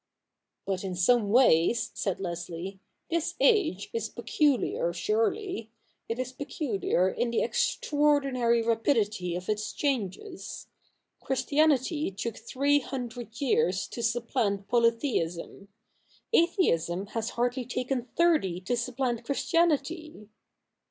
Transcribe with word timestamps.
'But 0.65 0.83
in 0.83 0.95
some 0.95 1.29
ways,' 1.29 1.91
said 1.93 2.17
LesHe, 2.17 2.79
'this 3.11 3.35
age 3.39 3.91
is 3.93 4.09
peculiar, 4.09 4.91
surely. 4.93 5.69
It 6.09 6.17
is 6.17 6.31
peculiar 6.31 7.07
in 7.07 7.29
the 7.29 7.43
extraordinary 7.43 8.63
rapidity 8.63 9.35
of 9.35 9.47
its 9.47 9.71
changes. 9.71 10.65
Christianity 11.21 12.09
took 12.09 12.35
three 12.37 12.79
hundred 12.79 13.39
years 13.39 13.87
to 13.89 14.01
sup 14.01 14.27
plant 14.29 14.67
polytheism; 14.67 15.67
atheism 16.33 17.05
has 17.13 17.29
hardly 17.37 17.63
taken 17.67 18.05
thirty 18.15 18.59
to 18.61 18.75
supplant 18.75 19.23
Christianity.' 19.23 20.29